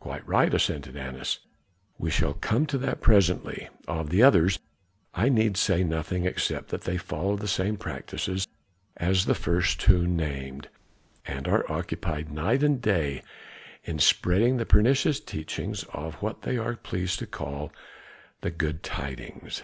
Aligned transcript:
"Quite 0.00 0.26
right," 0.26 0.54
assented 0.54 0.96
Annas, 0.96 1.40
"we 1.98 2.08
shall 2.10 2.32
come 2.32 2.64
to 2.64 2.78
that 2.78 3.02
presently; 3.02 3.68
of 3.86 4.08
the 4.08 4.22
others 4.22 4.58
I 5.12 5.28
need 5.28 5.58
say 5.58 5.84
nothing 5.84 6.24
except 6.24 6.68
that 6.70 6.84
they 6.84 6.96
follow 6.96 7.36
the 7.36 7.46
same 7.46 7.76
practices 7.76 8.48
as 8.96 9.26
the 9.26 9.34
first 9.34 9.78
two 9.78 10.06
named, 10.06 10.70
and 11.26 11.46
are 11.46 11.70
occupied 11.70 12.32
night 12.32 12.62
and 12.62 12.80
day 12.80 13.22
in 13.84 13.98
spreading 13.98 14.56
the 14.56 14.64
pernicious 14.64 15.20
teachings 15.20 15.84
of 15.92 16.14
what 16.22 16.40
they 16.40 16.56
are 16.56 16.76
pleased 16.76 17.18
to 17.18 17.26
call 17.26 17.70
the 18.40 18.50
good 18.50 18.82
tidings. 18.82 19.62